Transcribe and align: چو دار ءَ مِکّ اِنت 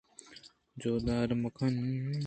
چو 0.81 0.91
دار 1.05 1.29
ءَ 1.33 1.41
مِکّ 1.41 1.57
اِنت 1.65 2.17